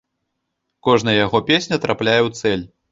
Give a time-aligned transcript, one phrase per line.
[0.89, 2.71] Кожная яго песня трапляе ў цэль.